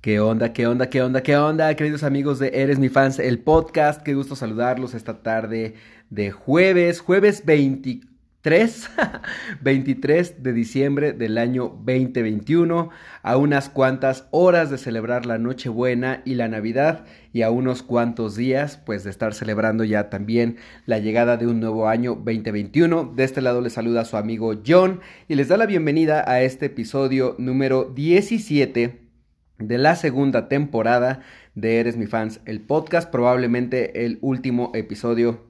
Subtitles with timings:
[0.00, 3.40] ¿Qué onda, qué onda, qué onda, qué onda, queridos amigos de Eres mi fans, el
[3.40, 4.00] podcast?
[4.00, 5.74] Qué gusto saludarlos esta tarde
[6.08, 8.90] de jueves, jueves 23,
[9.60, 12.90] 23 de diciembre del año 2021,
[13.24, 18.36] a unas cuantas horas de celebrar la Nochebuena y la Navidad y a unos cuantos
[18.36, 23.14] días pues de estar celebrando ya también la llegada de un nuevo año 2021.
[23.16, 26.66] De este lado les saluda su amigo John y les da la bienvenida a este
[26.66, 29.07] episodio número 17
[29.58, 31.20] de la segunda temporada
[31.54, 35.44] de Eres mi fans, el podcast, probablemente el último episodio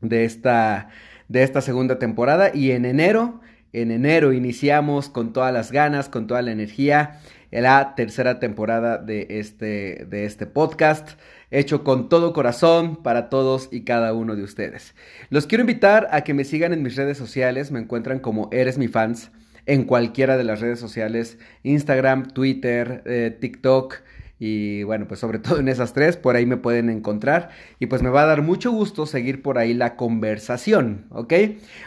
[0.00, 0.88] de esta
[1.28, 3.40] de esta segunda temporada y en enero,
[3.72, 9.26] en enero iniciamos con todas las ganas, con toda la energía la tercera temporada de
[9.30, 11.18] este de este podcast
[11.50, 14.94] hecho con todo corazón para todos y cada uno de ustedes.
[15.30, 18.78] Los quiero invitar a que me sigan en mis redes sociales, me encuentran como Eres
[18.78, 19.30] mi fans
[19.66, 23.96] en cualquiera de las redes sociales, Instagram, Twitter, eh, TikTok.
[24.38, 27.50] Y bueno, pues sobre todo en esas tres, por ahí me pueden encontrar.
[27.78, 31.34] Y pues me va a dar mucho gusto seguir por ahí la conversación, ¿ok?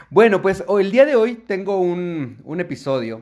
[0.09, 3.21] Bueno, pues el día de hoy tengo un, un episodio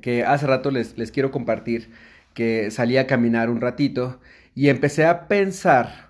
[0.00, 1.90] que hace rato les, les quiero compartir,
[2.34, 4.20] que salí a caminar un ratito
[4.54, 6.09] y empecé a pensar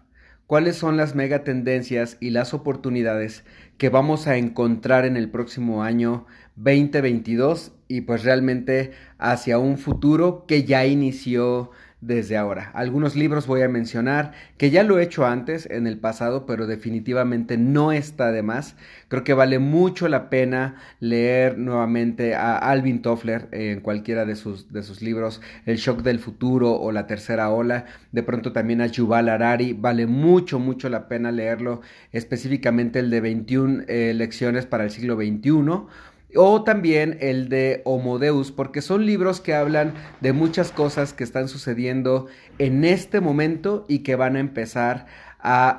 [0.50, 3.44] cuáles son las mega tendencias y las oportunidades
[3.78, 6.26] que vamos a encontrar en el próximo año
[6.56, 11.70] 2022 y pues realmente hacia un futuro que ya inició
[12.00, 12.70] desde ahora.
[12.74, 16.66] Algunos libros voy a mencionar que ya lo he hecho antes en el pasado, pero
[16.66, 18.76] definitivamente no está de más.
[19.08, 24.72] Creo que vale mucho la pena leer nuevamente a Alvin Toffler en cualquiera de sus,
[24.72, 27.86] de sus libros, El shock del futuro o La tercera ola.
[28.12, 29.72] De pronto también a Yuval Harari.
[29.72, 35.16] Vale mucho, mucho la pena leerlo, específicamente el de 21 eh, lecciones para el siglo
[35.16, 35.86] XXI
[36.36, 41.24] o también el de Homo Deus, porque son libros que hablan de muchas cosas que
[41.24, 42.26] están sucediendo
[42.58, 45.29] en este momento y que van a empezar a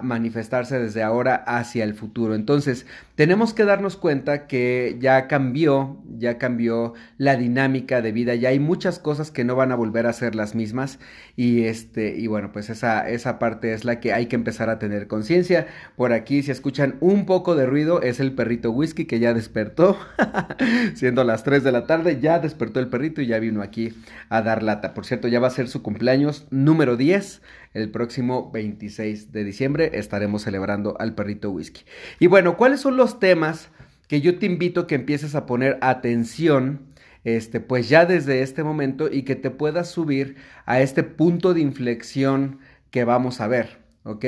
[0.01, 2.35] manifestarse desde ahora hacia el futuro.
[2.35, 2.85] Entonces,
[3.15, 8.59] tenemos que darnos cuenta que ya cambió, ya cambió la dinámica de vida, ya hay
[8.59, 10.97] muchas cosas que no van a volver a ser las mismas
[11.35, 14.79] y este y bueno, pues esa esa parte es la que hay que empezar a
[14.79, 15.67] tener conciencia.
[15.95, 19.99] Por aquí si escuchan un poco de ruido es el perrito whisky que ya despertó,
[20.95, 23.93] siendo las 3 de la tarde, ya despertó el perrito y ya vino aquí
[24.29, 24.95] a dar lata.
[24.95, 27.41] Por cierto, ya va a ser su cumpleaños número 10
[27.73, 31.83] el próximo 26 de diciembre estaremos celebrando al perrito whisky.
[32.19, 33.69] Y bueno, ¿cuáles son los temas
[34.07, 36.81] que yo te invito a que empieces a poner atención?
[37.23, 41.61] Este, pues ya desde este momento y que te puedas subir a este punto de
[41.61, 42.59] inflexión
[42.89, 44.25] que vamos a ver, ¿ok?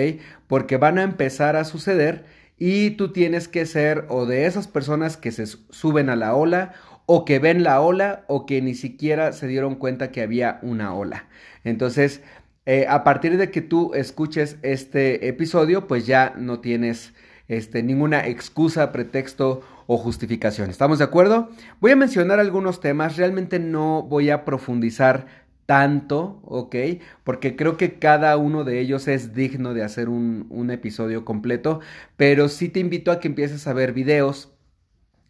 [0.47, 2.25] Porque van a empezar a suceder
[2.57, 6.73] y tú tienes que ser o de esas personas que se suben a la ola
[7.05, 10.93] o que ven la ola o que ni siquiera se dieron cuenta que había una
[10.93, 11.25] ola.
[11.63, 12.21] Entonces,
[12.65, 17.13] eh, a partir de que tú escuches este episodio, pues ya no tienes
[17.47, 20.69] este, ninguna excusa, pretexto o justificación.
[20.69, 21.49] ¿Estamos de acuerdo?
[21.81, 25.27] Voy a mencionar algunos temas, realmente no voy a profundizar
[25.65, 26.75] tanto, ¿ok?
[27.23, 31.79] Porque creo que cada uno de ellos es digno de hacer un, un episodio completo,
[32.17, 34.53] pero sí te invito a que empieces a ver videos,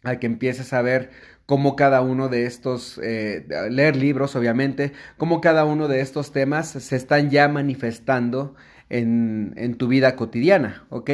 [0.02, 1.10] a que empieces a ver
[1.46, 6.68] cómo cada uno de estos, eh, leer libros obviamente, cómo cada uno de estos temas
[6.68, 8.54] se están ya manifestando
[8.90, 11.10] en, en, tu vida cotidiana, ¿ok?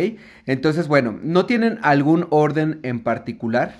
[0.46, 3.74] Entonces, bueno, no tienen algún orden en particular,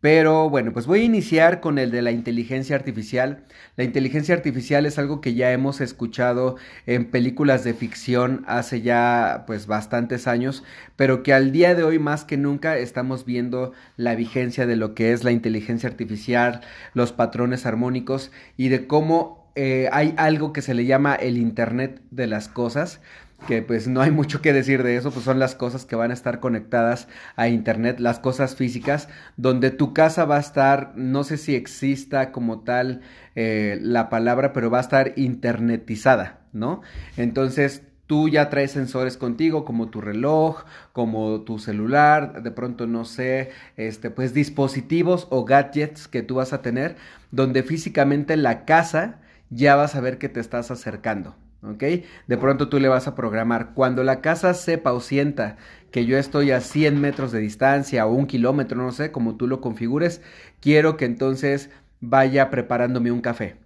[0.00, 3.44] pero bueno, pues voy a iniciar con el de la inteligencia artificial.
[3.76, 9.44] La inteligencia artificial es algo que ya hemos escuchado en películas de ficción hace ya
[9.46, 10.64] pues bastantes años,
[10.96, 14.94] pero que al día de hoy más que nunca estamos viendo la vigencia de lo
[14.94, 16.60] que es la inteligencia artificial,
[16.92, 22.02] los patrones armónicos y de cómo eh, hay algo que se le llama el Internet
[22.10, 23.00] de las Cosas
[23.46, 26.10] que pues no hay mucho que decir de eso, pues son las cosas que van
[26.10, 31.22] a estar conectadas a internet, las cosas físicas, donde tu casa va a estar, no
[31.24, 33.02] sé si exista como tal
[33.34, 36.80] eh, la palabra, pero va a estar internetizada, ¿no?
[37.16, 43.04] Entonces tú ya traes sensores contigo, como tu reloj, como tu celular, de pronto no
[43.04, 46.96] sé, este, pues dispositivos o gadgets que tú vas a tener,
[47.30, 49.20] donde físicamente la casa
[49.50, 51.82] ya vas a ver que te estás acercando, ¿ok?
[52.26, 55.56] De pronto tú le vas a programar, cuando la casa sepa o sienta
[55.90, 59.46] que yo estoy a 100 metros de distancia o un kilómetro, no sé, como tú
[59.46, 60.20] lo configures,
[60.60, 61.70] quiero que entonces
[62.00, 63.65] vaya preparándome un café.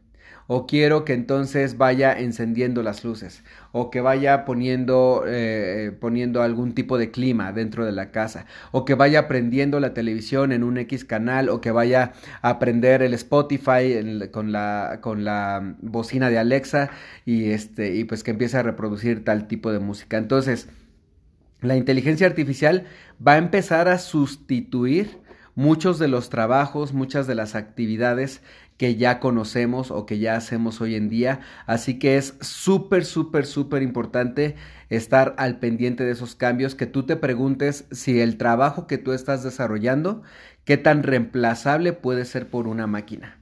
[0.53, 6.75] O quiero que entonces vaya encendiendo las luces, o que vaya poniendo, eh, poniendo algún
[6.75, 10.77] tipo de clima dentro de la casa, o que vaya prendiendo la televisión en un
[10.79, 16.39] X canal, o que vaya a prender el Spotify con, la, con la bocina de
[16.39, 16.91] Alexa
[17.25, 20.19] y, este, y pues que empiece a reproducir tal tipo de música.
[20.19, 20.69] Entonces,
[21.61, 22.87] la inteligencia artificial
[23.25, 25.21] va a empezar a sustituir
[25.55, 28.43] muchos de los trabajos, muchas de las actividades
[28.81, 31.41] que ya conocemos o que ya hacemos hoy en día.
[31.67, 34.57] Así que es súper, súper, súper importante
[34.89, 39.13] estar al pendiente de esos cambios, que tú te preguntes si el trabajo que tú
[39.13, 40.23] estás desarrollando,
[40.65, 43.39] qué tan reemplazable puede ser por una máquina.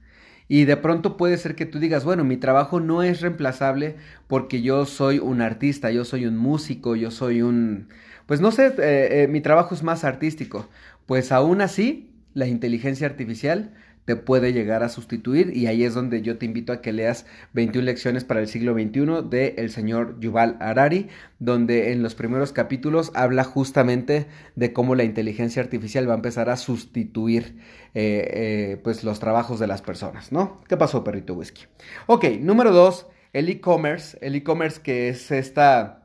[0.49, 3.95] Y de pronto puede ser que tú digas, bueno, mi trabajo no es reemplazable
[4.27, 7.87] porque yo soy un artista, yo soy un músico, yo soy un...
[8.25, 10.67] Pues no sé, eh, eh, mi trabajo es más artístico.
[11.05, 13.71] Pues aún así, la inteligencia artificial
[14.09, 17.27] te puede llegar a sustituir y ahí es donde yo te invito a que leas
[17.53, 22.51] 21 lecciones para el siglo XXI de el señor Yuval Harari, donde en los primeros
[22.51, 24.25] capítulos habla justamente
[24.55, 27.59] de cómo la inteligencia artificial va a empezar a sustituir
[27.93, 30.59] eh, eh, pues los trabajos de las personas, ¿no?
[30.67, 31.65] ¿Qué pasó, perrito whisky?
[32.07, 36.01] Ok, número dos, el e-commerce, el e-commerce que es esta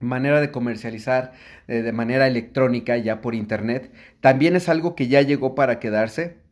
[0.00, 1.32] manera de comercializar
[1.68, 3.92] eh, de manera electrónica ya por internet,
[4.22, 6.45] también es algo que ya llegó para quedarse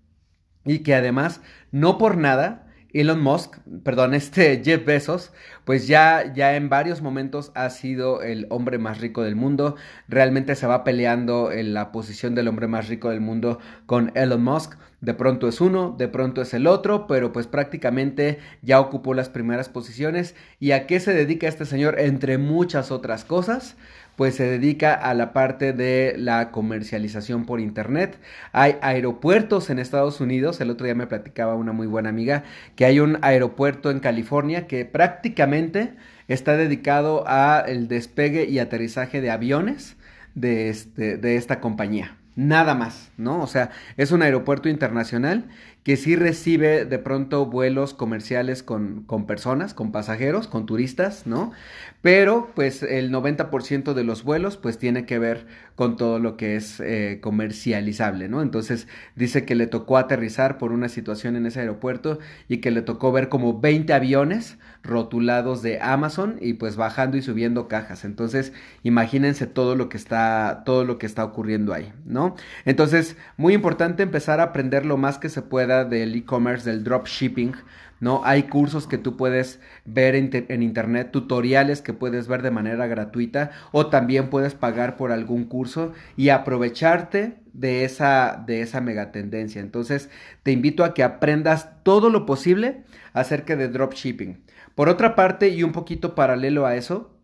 [0.64, 1.40] y que además,
[1.72, 2.64] no por nada,
[2.94, 5.32] Elon Musk, perdón, este Jeff Bezos,
[5.64, 9.76] pues ya, ya en varios momentos ha sido el hombre más rico del mundo.
[10.08, 14.42] Realmente se va peleando en la posición del hombre más rico del mundo con Elon
[14.42, 14.76] Musk.
[15.00, 19.28] De pronto es uno, de pronto es el otro, pero pues prácticamente ya ocupó las
[19.28, 20.34] primeras posiciones.
[20.60, 21.98] ¿Y a qué se dedica este señor?
[21.98, 23.76] Entre muchas otras cosas
[24.16, 28.18] pues se dedica a la parte de la comercialización por internet.
[28.52, 32.44] Hay aeropuertos en Estados Unidos, el otro día me platicaba una muy buena amiga
[32.76, 35.94] que hay un aeropuerto en California que prácticamente
[36.28, 39.96] está dedicado a el despegue y aterrizaje de aviones
[40.34, 42.16] de, este, de esta compañía.
[42.36, 43.40] Nada más, ¿no?
[43.40, 45.44] O sea, es un aeropuerto internacional
[45.84, 51.52] que sí recibe de pronto vuelos comerciales con, con personas, con pasajeros, con turistas, ¿no?
[52.00, 56.56] Pero pues el 90% de los vuelos pues tiene que ver con todo lo que
[56.56, 58.40] es eh, comercializable, ¿no?
[58.40, 62.80] Entonces dice que le tocó aterrizar por una situación en ese aeropuerto y que le
[62.80, 68.04] tocó ver como 20 aviones rotulados de Amazon y pues bajando y subiendo cajas.
[68.04, 68.52] Entonces
[68.82, 72.36] imagínense todo lo que está, todo lo que está ocurriendo ahí, ¿no?
[72.64, 77.54] Entonces muy importante empezar a aprender lo más que se pueda del e-commerce, del dropshipping,
[77.98, 78.20] ¿no?
[78.24, 83.50] Hay cursos que tú puedes ver en, internet, tutoriales que puedes ver de manera gratuita
[83.72, 89.60] o también puedes pagar por algún curso y aprovecharte de esa, de esa megatendencia.
[89.60, 90.10] Entonces,
[90.42, 92.84] te invito a que aprendas todo lo posible
[93.14, 94.44] acerca de dropshipping.
[94.74, 97.18] Por otra parte, y un poquito paralelo a eso,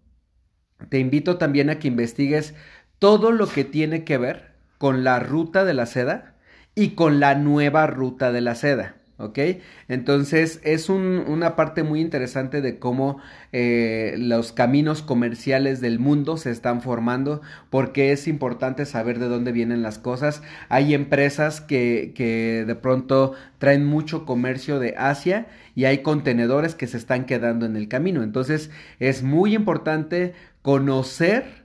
[0.88, 2.54] te invito también a que investigues
[2.98, 6.36] todo lo que tiene que ver con la ruta de la seda
[6.80, 8.94] y con la nueva ruta de la seda.
[9.18, 9.38] ¿ok?
[9.88, 13.18] Entonces es una parte muy interesante de cómo
[13.52, 19.52] eh, los caminos comerciales del mundo se están formando, porque es importante saber de dónde
[19.52, 20.42] vienen las cosas.
[20.70, 26.86] Hay empresas que, que de pronto traen mucho comercio de Asia y hay contenedores que
[26.86, 28.22] se están quedando en el camino.
[28.22, 30.32] Entonces es muy importante
[30.62, 31.59] conocer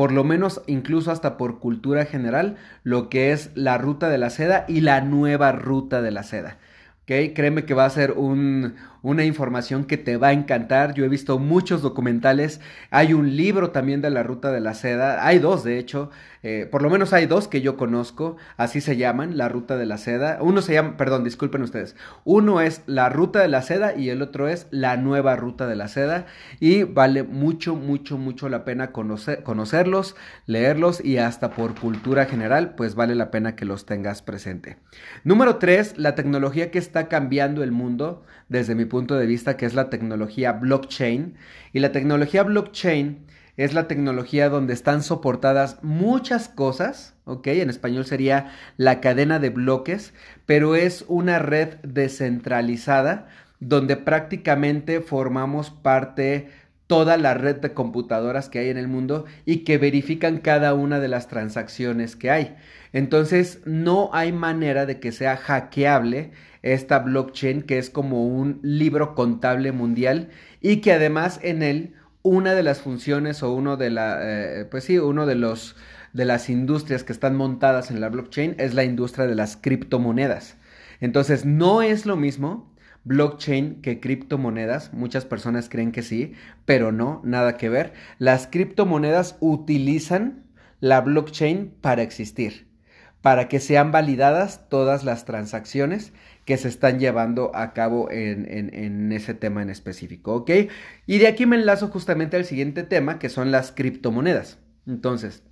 [0.00, 4.30] por lo menos incluso hasta por cultura general, lo que es la ruta de la
[4.30, 6.56] seda y la nueva ruta de la seda.
[7.02, 7.34] ¿Okay?
[7.34, 10.94] Créeme que va a ser un, una información que te va a encantar.
[10.94, 12.60] Yo he visto muchos documentales,
[12.90, 16.10] hay un libro también de la ruta de la seda, hay dos de hecho,
[16.42, 19.86] eh, por lo menos hay dos que yo conozco, así se llaman, la ruta de
[19.86, 20.38] la seda.
[20.40, 24.22] Uno se llama, perdón, disculpen ustedes, uno es la ruta de la seda y el
[24.22, 26.26] otro es la nueva ruta de la seda
[26.58, 32.74] y vale mucho, mucho, mucho la pena conocer, conocerlos, leerlos y hasta por cultura general,
[32.74, 34.78] pues vale la pena que los tengas presente.
[35.24, 39.64] Número tres, la tecnología que está cambiando el mundo desde mi punto de vista, que
[39.64, 41.36] es la tecnología blockchain.
[41.72, 43.24] Y la tecnología blockchain
[43.56, 47.46] es la tecnología donde están soportadas muchas cosas, ¿ok?
[47.46, 50.12] En español sería la cadena de bloques,
[50.44, 53.28] pero es una red descentralizada
[53.60, 56.50] donde prácticamente formamos parte
[56.90, 60.98] toda la red de computadoras que hay en el mundo y que verifican cada una
[60.98, 62.56] de las transacciones que hay.
[62.92, 66.32] Entonces, no hay manera de que sea hackeable
[66.62, 70.30] esta blockchain que es como un libro contable mundial
[70.60, 74.82] y que además en él una de las funciones o uno de la eh, pues
[74.82, 75.76] sí uno de los
[76.12, 80.56] de las industrias que están montadas en la blockchain es la industria de las criptomonedas
[81.00, 82.69] entonces no es lo mismo
[83.04, 84.92] blockchain que criptomonedas.
[84.92, 87.92] Muchas personas creen que sí, pero no, nada que ver.
[88.18, 90.44] Las criptomonedas utilizan
[90.80, 92.66] la blockchain para existir,
[93.22, 96.12] para que sean validadas todas las transacciones
[96.44, 100.50] que se están llevando a cabo en, ese tema en específico, ¿ok?
[101.06, 104.58] Y de aquí me enlazo justamente al siguiente tema, que son las criptomonedas.
[104.86, 105.42] Entonces,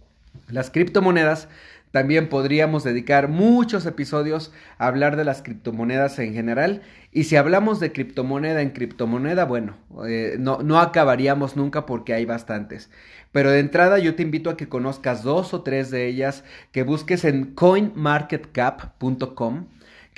[0.48, 1.48] las criptomonedas
[1.90, 6.82] también podríamos dedicar muchos episodios a hablar de las criptomonedas en general.
[7.12, 12.26] Y si hablamos de criptomoneda en criptomoneda, bueno, eh, no, no acabaríamos nunca porque hay
[12.26, 12.90] bastantes.
[13.32, 16.82] Pero de entrada yo te invito a que conozcas dos o tres de ellas, que
[16.82, 19.66] busques en coinmarketcap.com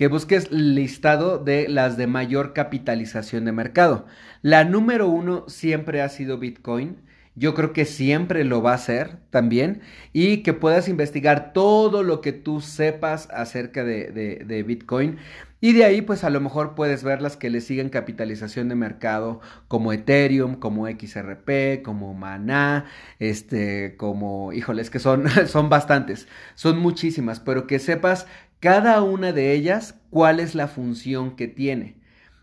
[0.00, 4.06] que busques listado de las de mayor capitalización de mercado.
[4.40, 6.96] La número uno siempre ha sido Bitcoin.
[7.34, 9.80] Yo creo que siempre lo va a ser también.
[10.12, 15.18] Y que puedas investigar todo lo que tú sepas acerca de, Bitcoin.
[15.62, 18.76] Y de ahí, pues a lo mejor puedes ver las que le siguen capitalización de
[18.76, 22.86] mercado, como Ethereum, como XRP, como Mana,
[23.18, 28.26] este, como, híjoles, que son, son bastantes, son muchísimas, pero que sepas
[28.60, 32.00] cada una de ellas cuál es la función que tiene.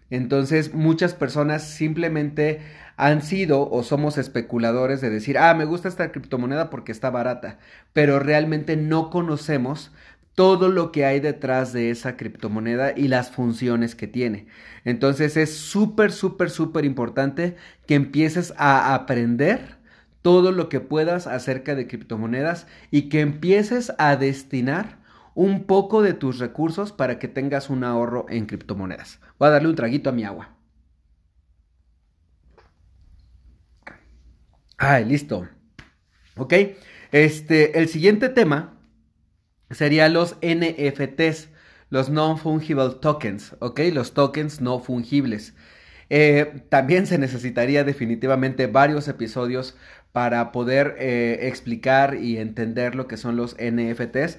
[0.10, 2.62] Entonces muchas personas simplemente
[2.98, 7.60] han sido o somos especuladores de decir, ah, me gusta esta criptomoneda porque está barata,
[7.94, 9.92] pero realmente no conocemos
[10.34, 14.48] todo lo que hay detrás de esa criptomoneda y las funciones que tiene.
[14.84, 17.56] Entonces es súper, súper, súper importante
[17.88, 19.78] que empieces a aprender
[20.22, 24.98] todo lo que puedas acerca de criptomonedas y que empieces a destinar
[25.36, 29.20] un poco de tus recursos para que tengas un ahorro en criptomonedas.
[29.40, 30.57] Voy a darle un traguito a mi agua.
[34.78, 35.48] Ay, listo.
[36.36, 36.54] Ok.
[37.12, 38.78] Este, el siguiente tema
[39.72, 41.50] sería los NFTs,
[41.90, 43.80] los non-fungible tokens, ¿ok?
[43.94, 45.56] Los tokens no fungibles.
[46.10, 49.76] Eh, también se necesitaría definitivamente varios episodios
[50.12, 54.38] para poder eh, explicar y entender lo que son los NFTs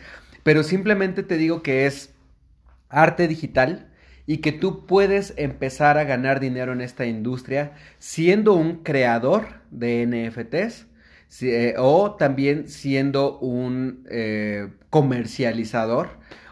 [0.48, 2.14] pero simplemente te digo que es
[2.88, 3.87] arte digital
[4.28, 10.06] y que tú puedes empezar a ganar dinero en esta industria siendo un creador de
[10.06, 10.86] NFTs
[11.40, 16.10] eh, o también siendo un eh, comercializador,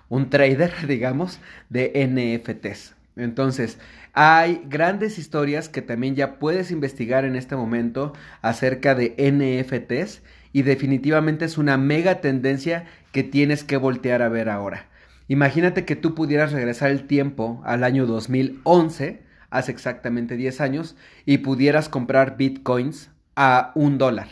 [0.09, 2.95] un trader, digamos, de NFTs.
[3.15, 3.79] Entonces,
[4.15, 10.23] hay grandes historias que también ya puedes investigar en este momento acerca de NFTs
[10.55, 14.87] y definitivamente es una mega tendencia que tienes que voltear a ver ahora.
[15.29, 21.39] Imagínate que tú pudieras regresar el tiempo al año 2011, hace exactamente 10 años, y
[21.39, 24.29] pudieras comprar bitcoins a un dólar.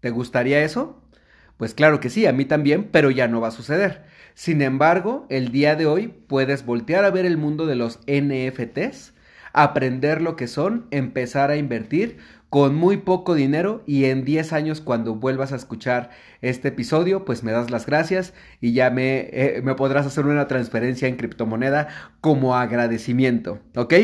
[0.00, 1.02] ¿Te gustaría eso?
[1.58, 4.04] Pues claro que sí, a mí también, pero ya no va a suceder.
[4.34, 9.12] Sin embargo, el día de hoy puedes voltear a ver el mundo de los NFTs,
[9.52, 12.18] aprender lo que son, empezar a invertir
[12.50, 17.42] con muy poco dinero y en 10 años cuando vuelvas a escuchar este episodio, pues
[17.42, 21.88] me das las gracias y ya me, eh, me podrás hacer una transferencia en criptomoneda
[22.20, 23.94] como agradecimiento, ¿ok?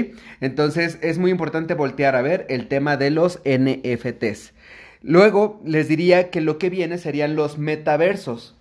[0.41, 4.53] Entonces es muy importante voltear a ver el tema de los NFTs.
[5.01, 8.57] Luego les diría que lo que viene serían los metaversos.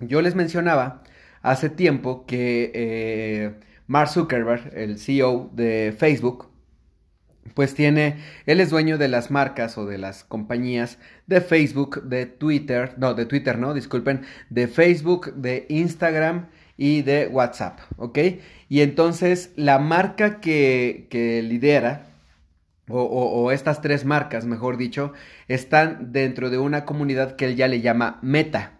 [0.00, 1.02] Yo les mencionaba
[1.40, 3.54] hace tiempo que eh,
[3.86, 6.51] Mark Zuckerberg, el CEO de Facebook,
[7.54, 12.26] pues tiene, él es dueño de las marcas o de las compañías de Facebook, de
[12.26, 16.46] Twitter, no, de Twitter, no, disculpen, de Facebook, de Instagram
[16.76, 18.18] y de WhatsApp, ¿ok?
[18.68, 22.06] Y entonces la marca que, que lidera,
[22.88, 25.12] o, o, estas tres marcas, mejor dicho,
[25.48, 28.72] están dentro de una comunidad que él ya le llama Meta.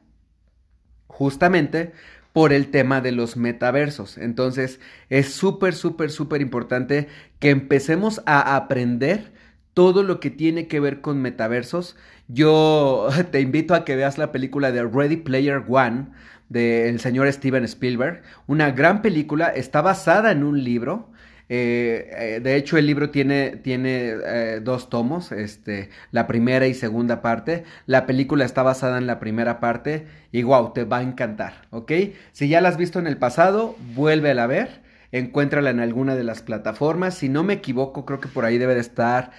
[1.06, 1.92] Justamente
[2.32, 4.18] por el tema de los metaversos.
[4.18, 7.08] Entonces es súper, súper, súper importante
[7.38, 9.32] que empecemos a aprender
[9.74, 11.96] todo lo que tiene que ver con metaversos.
[12.28, 16.08] Yo te invito a que veas la película de Ready Player One
[16.48, 18.22] del señor Steven Spielberg.
[18.46, 21.11] Una gran película, está basada en un libro
[21.54, 26.72] eh, eh, de hecho, el libro tiene, tiene eh, dos tomos, este, la primera y
[26.72, 27.64] segunda parte.
[27.84, 31.92] La película está basada en la primera parte y wow, te va a encantar, ¿ok?
[32.32, 34.80] Si ya la has visto en el pasado, vuélvela a ver,
[35.10, 37.16] encuéntrala en alguna de las plataformas.
[37.16, 39.32] Si no me equivoco, creo que por ahí debe de estar,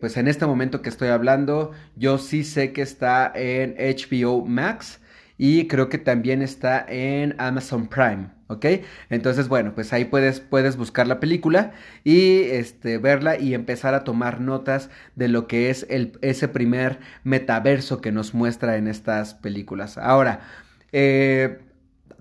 [0.00, 4.98] pues en este momento que estoy hablando, yo sí sé que está en HBO Max
[5.38, 8.66] y creo que también está en Amazon Prime, ¿ok?
[9.08, 11.72] Entonces, bueno, pues ahí puedes, puedes buscar la película
[12.04, 16.98] y este, verla y empezar a tomar notas de lo que es el, ese primer
[17.22, 19.96] metaverso que nos muestra en estas películas.
[19.96, 20.40] Ahora,
[20.92, 21.60] eh,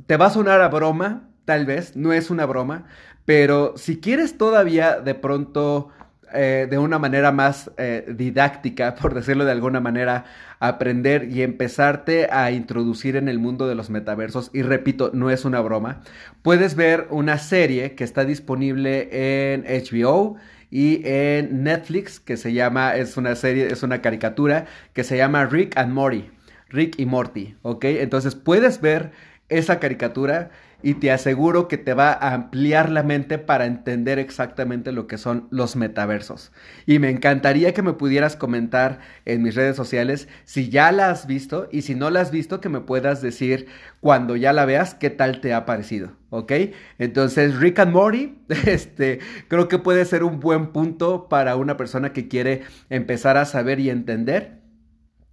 [0.06, 2.86] te va a sonar a broma, tal vez, no es una broma,
[3.26, 5.90] Pero si quieres todavía de pronto
[6.34, 10.26] eh, de una manera más eh, didáctica, por decirlo de alguna manera,
[10.60, 15.46] aprender y empezarte a introducir en el mundo de los metaversos, y repito, no es
[15.46, 16.02] una broma,
[16.42, 20.38] puedes ver una serie que está disponible en HBO
[20.70, 25.46] y en Netflix que se llama, es una serie, es una caricatura que se llama
[25.46, 26.30] Rick and Morty,
[26.70, 27.86] Rick y Morty, ¿ok?
[27.86, 29.12] Entonces puedes ver
[29.50, 30.52] esa caricatura
[30.84, 35.18] y te aseguro que te va a ampliar la mente para entender exactamente lo que
[35.18, 36.52] son los metaversos.
[36.86, 41.26] Y me encantaría que me pudieras comentar en mis redes sociales si ya la has
[41.26, 43.68] visto y si no la has visto que me puedas decir
[44.00, 46.52] cuando ya la veas qué tal te ha parecido, ¿ok?
[47.00, 52.14] Entonces Rick and Morty, este, creo que puede ser un buen punto para una persona
[52.14, 54.62] que quiere empezar a saber y entender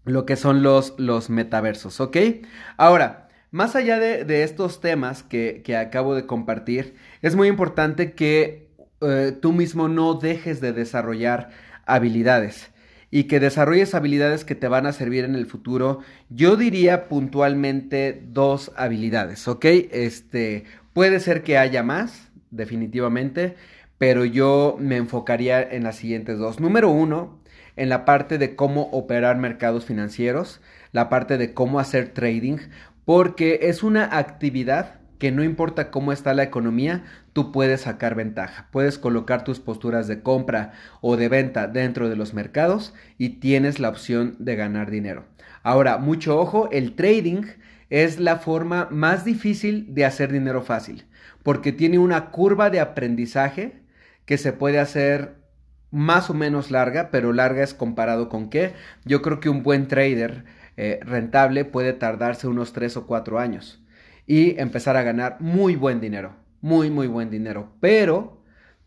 [0.04, 2.16] lo que son los, los metaversos, ¿ok?
[2.76, 3.23] Ahora,
[3.54, 8.66] más allá de, estos temas que, acabo de compartir, es muy importante que
[9.00, 11.50] eh, tú mismo no dejes de desarrollar
[11.86, 12.72] habilidades
[13.12, 16.00] y que desarrolles habilidades que te van a servir en el futuro.
[16.30, 19.66] Yo diría puntualmente dos habilidades, ¿ok?
[19.92, 23.54] Este, puede ser que haya más, definitivamente,
[23.98, 26.58] pero yo me enfocaría en las siguientes dos.
[26.58, 27.38] Número uno,
[27.76, 32.58] en la parte de cómo operar mercados financieros, la parte de cómo hacer trading,
[33.04, 38.68] porque es una actividad que no importa cómo está la economía, tú puedes sacar ventaja.
[38.70, 43.78] Puedes colocar tus posturas de compra o de venta dentro de los mercados y tienes
[43.78, 45.24] la opción de ganar dinero.
[45.62, 47.44] Ahora, mucho ojo, el trading
[47.90, 51.06] es la forma más difícil de hacer dinero fácil,
[51.42, 53.82] porque tiene una curva de aprendizaje
[54.26, 55.36] que se puede hacer
[55.90, 58.72] más o menos larga, pero larga es comparado con qué.
[59.04, 60.44] Yo creo que un buen trader
[60.76, 63.82] eh, rentable puede tardarse unos 3 o 4 años
[64.26, 68.42] y empezar a ganar muy buen dinero, muy, muy buen dinero, pero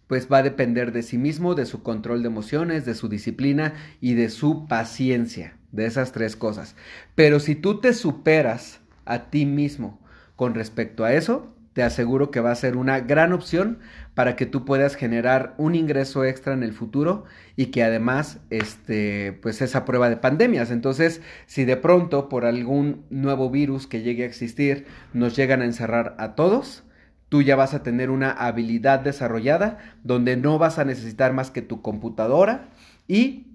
[0.07, 3.73] pues va a depender de sí mismo, de su control de emociones, de su disciplina
[3.99, 6.75] y de su paciencia, de esas tres cosas.
[7.13, 9.99] Pero si tú te superas a ti mismo
[10.35, 13.77] con respecto a eso, te aseguro que va a ser una gran opción
[14.15, 19.37] para que tú puedas generar un ingreso extra en el futuro y que además este
[19.43, 20.71] pues esa prueba de pandemias.
[20.71, 25.65] Entonces, si de pronto por algún nuevo virus que llegue a existir nos llegan a
[25.65, 26.83] encerrar a todos,
[27.29, 31.61] tú ya vas a tener una habilidad desarrollada donde no vas a necesitar más que
[31.61, 32.69] tu computadora
[33.07, 33.45] y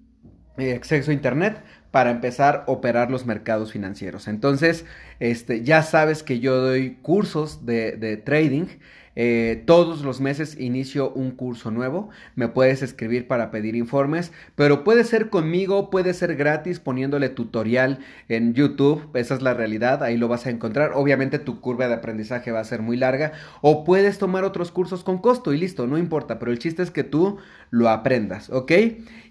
[0.58, 1.60] eh, acceso a internet
[1.92, 4.26] para empezar a operar los mercados financieros.
[4.26, 4.84] Entonces,
[5.20, 8.66] este, ya sabes que yo doy cursos de, de trading
[9.14, 12.10] eh, todos los meses inicio un curso nuevo.
[12.34, 17.98] Me puedes escribir para pedir informes, pero puede ser conmigo, puede ser gratis poniéndole tutorial
[18.28, 19.08] en YouTube.
[19.14, 20.92] Esa es la realidad, ahí lo vas a encontrar.
[20.94, 25.04] Obviamente tu curva de aprendizaje va a ser muy larga o puedes tomar otros cursos
[25.04, 27.38] con costo y listo, no importa, pero el chiste es que tú
[27.70, 28.72] lo aprendas, ¿ok?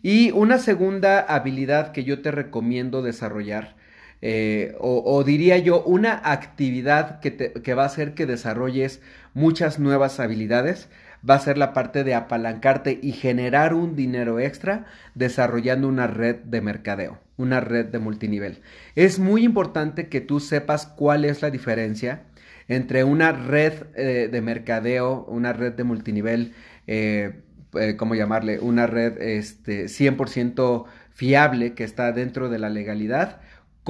[0.02, 3.81] Y una segunda habilidad que yo te recomiendo desarrollar
[4.22, 9.02] eh, o, diría yo, una actividad que, que va a hacer que desarrolles
[9.34, 10.90] muchas nuevas habilidades,
[11.28, 16.38] va a ser la parte de apalancarte y generar un dinero extra desarrollando una red
[16.38, 18.60] de mercadeo, una red de multinivel.
[18.96, 22.24] Es muy importante que tú sepas cuál es la diferencia
[22.68, 26.54] entre una red eh, de mercadeo, una red de multinivel,
[26.88, 27.42] eh,
[27.98, 28.60] ¿cómo llamarle?
[28.60, 33.42] Una red este, 100% fiable que está dentro de la legalidad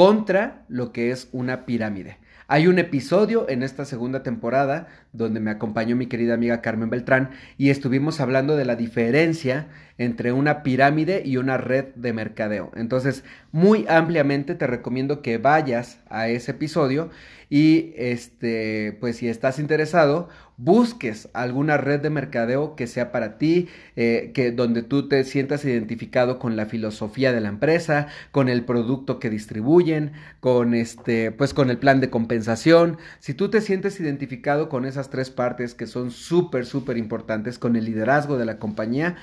[0.01, 2.17] contra lo que es una pirámide.
[2.47, 7.29] Hay un episodio en esta segunda temporada donde me acompañó mi querida amiga Carmen Beltrán
[7.59, 9.67] y estuvimos hablando de la diferencia
[10.01, 12.71] entre una pirámide y una red de mercadeo.
[12.75, 17.11] Entonces, muy ampliamente te recomiendo que vayas a ese episodio
[17.51, 23.67] y este, pues si estás interesado, busques alguna red de mercadeo que sea para ti,
[23.97, 28.63] eh, que donde tú te sientas identificado con la filosofía de la empresa, con el
[28.63, 32.97] producto que distribuyen, con este, pues con el plan de compensación.
[33.19, 37.75] Si tú te sientes identificado con esas tres partes que son súper, súper importantes, con
[37.75, 39.17] el liderazgo de la compañía,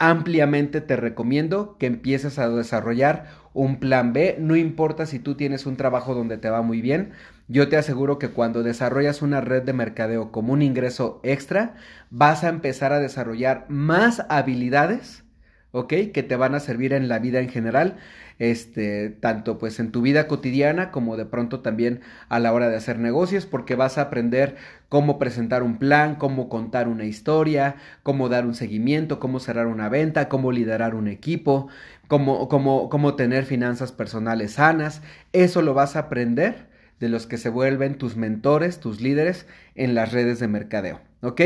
[0.00, 4.36] ampliamente te recomiendo que empieces a desarrollar un plan B.
[4.40, 7.12] No importa si tú tienes un trabajo donde te va muy bien,
[7.48, 11.74] yo te aseguro que cuando desarrollas una red de mercadeo como un ingreso extra,
[12.08, 15.22] vas a empezar a desarrollar más habilidades,
[15.72, 15.94] ¿ok?
[16.12, 17.96] Que te van a servir en la vida en general
[18.40, 22.76] este, tanto pues en tu vida cotidiana como de pronto también a la hora de
[22.76, 24.56] hacer negocios, porque vas a aprender
[24.88, 29.90] cómo presentar un plan, cómo contar una historia, cómo dar un seguimiento, cómo cerrar una
[29.90, 31.68] venta, cómo liderar un equipo,
[32.08, 35.02] cómo, cómo, cómo tener finanzas personales sanas.
[35.34, 39.94] Eso lo vas a aprender de los que se vuelven tus mentores, tus líderes en
[39.94, 41.09] las redes de mercadeo.
[41.22, 41.40] ¿Ok?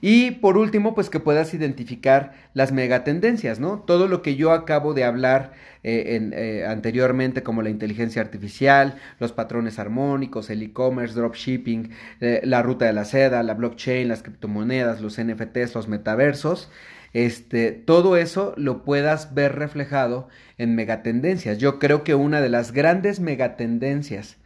[0.00, 3.80] Y por último, pues que puedas identificar las megatendencias, ¿no?
[3.80, 9.32] Todo lo que yo acabo de hablar eh, eh, anteriormente, como la inteligencia artificial, los
[9.32, 11.90] patrones armónicos, el e-commerce, dropshipping,
[12.20, 16.70] eh, la ruta de la seda, la blockchain, las criptomonedas, los NFTs, los metaversos,
[17.12, 21.58] este, todo eso lo puedas ver reflejado en megatendencias.
[21.58, 24.36] Yo creo que una de las grandes megatendencias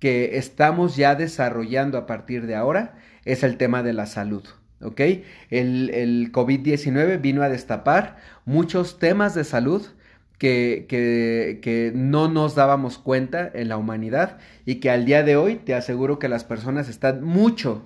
[0.00, 2.94] que estamos ya desarrollando a partir de ahora
[3.24, 4.44] es el tema de la salud.
[4.82, 5.00] ¿Ok?
[5.50, 9.86] El, el COVID-19 vino a destapar muchos temas de salud
[10.38, 15.36] que, que, que, no nos dábamos cuenta en la humanidad y que al día de
[15.36, 17.84] hoy te aseguro que las personas están mucho,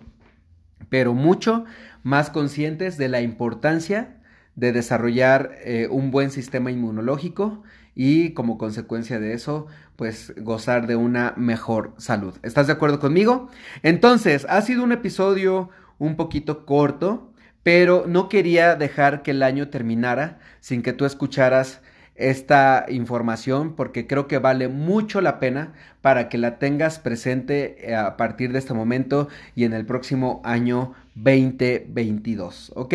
[0.88, 1.64] pero mucho
[2.04, 4.20] más conscientes de la importancia
[4.54, 10.96] de desarrollar eh, un buen sistema inmunológico y como consecuencia de eso, pues gozar de
[10.96, 12.34] una mejor salud.
[12.42, 13.48] ¿Estás de acuerdo conmigo?
[13.82, 19.68] Entonces, ha sido un episodio un poquito corto, pero no quería dejar que el año
[19.68, 21.80] terminara sin que tú escucharas
[22.16, 27.94] esta información porque creo que vale mucho la pena para que la tengas presente eh,
[27.94, 32.94] a partir de este momento y en el próximo año 2022, ¿ok?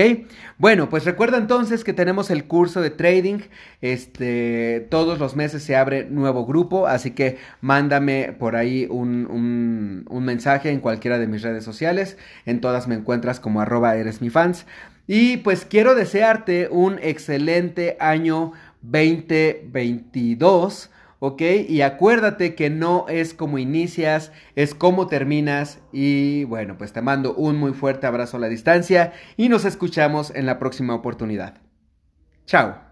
[0.57, 3.39] Bueno, pues recuerda entonces que tenemos el curso de trading,
[3.81, 10.05] este, todos los meses se abre nuevo grupo, así que mándame por ahí un, un,
[10.09, 14.21] un mensaje en cualquiera de mis redes sociales, en todas me encuentras como arroba eres
[14.21, 14.65] mi fans,
[15.07, 20.89] y pues quiero desearte un excelente año 2022.
[21.19, 21.41] ¿ok?
[21.67, 25.79] Y acuérdate que no es como inicias, es como terminas.
[25.91, 30.31] Y bueno, pues te mando un muy fuerte abrazo a la distancia y nos escuchamos
[30.33, 31.55] en la próxima oportunidad.
[32.45, 32.88] Chao.